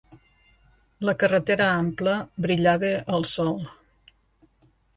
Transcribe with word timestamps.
La 1.09 1.13
carretera 1.23 1.67
ampla 1.83 2.17
brillava 2.47 2.91
al 3.19 3.29
sol. 3.35 3.63